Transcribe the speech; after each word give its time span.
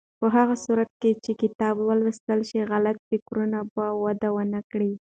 په 0.19 0.27
هغه 0.35 0.55
صورت 0.65 0.91
کې 1.01 1.11
چې 1.23 1.31
کتاب 1.41 1.75
ولوستل 1.81 2.39
شي، 2.49 2.59
غلط 2.71 2.97
فکرونه 3.09 3.59
به 3.73 3.85
وده 4.03 4.29
ونه 4.35 4.59
کړي. 4.71 4.91